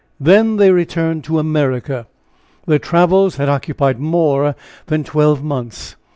[0.19, 2.07] Then they returned to America.
[2.65, 4.55] Their travels had occupied more
[4.87, 5.95] than twelve months.